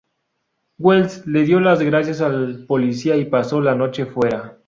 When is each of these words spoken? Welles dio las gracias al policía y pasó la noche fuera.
Welles 0.79 1.23
dio 1.27 1.59
las 1.59 1.83
gracias 1.83 2.21
al 2.21 2.65
policía 2.65 3.17
y 3.17 3.25
pasó 3.25 3.61
la 3.61 3.75
noche 3.75 4.07
fuera. 4.07 4.57